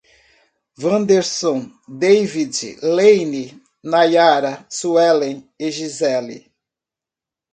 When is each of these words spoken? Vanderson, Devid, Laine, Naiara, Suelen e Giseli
Vanderson, 0.83 1.59
Devid, 2.03 2.61
Laine, 2.95 3.43
Naiara, 3.83 4.65
Suelen 4.67 5.37
e 5.59 5.67
Giseli 5.69 6.39